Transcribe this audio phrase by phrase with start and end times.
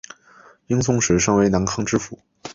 [0.65, 2.17] 英宗时升为南康知府。